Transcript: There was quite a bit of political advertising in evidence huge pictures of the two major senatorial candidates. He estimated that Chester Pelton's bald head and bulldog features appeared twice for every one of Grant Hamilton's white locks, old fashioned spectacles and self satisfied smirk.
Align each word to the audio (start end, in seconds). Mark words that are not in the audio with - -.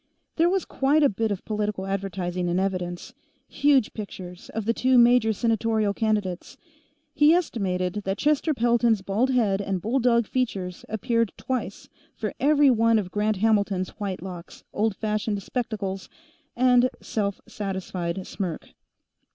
There 0.37 0.49
was 0.49 0.65
quite 0.65 1.03
a 1.03 1.09
bit 1.09 1.29
of 1.29 1.45
political 1.45 1.85
advertising 1.85 2.47
in 2.49 2.59
evidence 2.59 3.13
huge 3.47 3.93
pictures 3.93 4.49
of 4.49 4.65
the 4.65 4.73
two 4.73 4.97
major 4.97 5.31
senatorial 5.31 5.93
candidates. 5.93 6.57
He 7.13 7.35
estimated 7.35 8.01
that 8.05 8.17
Chester 8.17 8.55
Pelton's 8.55 9.03
bald 9.03 9.29
head 9.29 9.61
and 9.61 9.79
bulldog 9.79 10.25
features 10.25 10.83
appeared 10.89 11.31
twice 11.37 11.87
for 12.15 12.33
every 12.39 12.71
one 12.71 12.97
of 12.97 13.11
Grant 13.11 13.35
Hamilton's 13.37 13.89
white 13.99 14.23
locks, 14.23 14.63
old 14.73 14.95
fashioned 14.95 15.43
spectacles 15.43 16.09
and 16.55 16.89
self 16.99 17.39
satisfied 17.47 18.25
smirk. 18.25 18.69